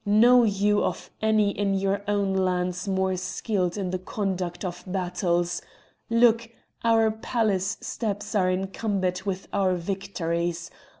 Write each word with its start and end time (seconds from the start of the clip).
Know 0.03 0.41
you 0.43 0.83
of 0.83 1.11
any 1.21 1.51
in 1.51 1.75
your 1.75 2.01
own 2.07 2.33
lands 2.33 2.87
more 2.87 3.15
skilled 3.15 3.77
in 3.77 3.91
the 3.91 3.99
conduct 3.99 4.65
of 4.65 4.83
battles? 4.87 5.61
Look! 6.09 6.49
our 6.83 7.11
palace 7.11 7.77
steps 7.81 8.33
are 8.33 8.49
encumbered 8.49 9.21
with 9.27 9.47
our 9.53 9.75
victories! 9.75 10.71